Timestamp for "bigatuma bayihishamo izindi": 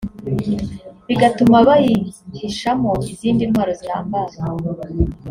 1.07-3.43